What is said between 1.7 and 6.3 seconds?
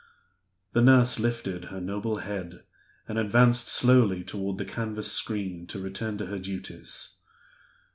noble head and advanced slowly toward the canvas screen to return to